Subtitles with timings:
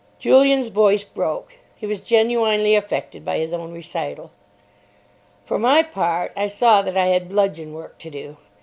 [0.17, 1.57] Julian's voice broke.
[1.75, 4.31] He was genuinely affected by his own recital.
[5.45, 8.37] For my part, I saw that I had bludgeon work to do.